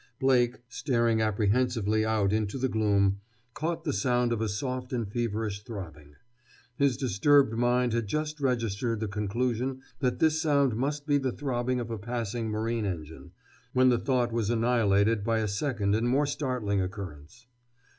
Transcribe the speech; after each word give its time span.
Blake, 0.19 0.57
staring 0.67 1.21
apprehensively 1.21 2.03
out 2.03 2.33
into 2.33 2.57
the 2.57 2.67
gloom, 2.67 3.21
caught 3.53 3.83
the 3.83 3.93
sound 3.93 4.33
of 4.33 4.41
a 4.41 4.49
soft 4.49 4.91
and 4.91 5.07
feverish 5.13 5.63
throbbing. 5.63 6.15
His 6.75 6.97
disturbed 6.97 7.53
mind 7.53 7.93
had 7.93 8.07
just 8.07 8.39
registered 8.41 8.99
the 8.99 9.07
conclusion 9.07 9.81
that 9.99 10.17
this 10.17 10.41
sound 10.41 10.75
must 10.75 11.05
be 11.05 11.19
the 11.19 11.31
throbbing 11.31 11.79
of 11.79 11.91
a 11.91 11.99
passing 11.99 12.49
marine 12.49 12.87
engine, 12.87 13.33
when 13.73 13.89
the 13.89 13.99
thought 13.99 14.31
was 14.31 14.49
annihilated 14.49 15.23
by 15.23 15.37
a 15.37 15.47
second 15.47 15.93
and 15.93 16.09
more 16.09 16.25
startling 16.25 16.81
occurrence. 16.81 17.45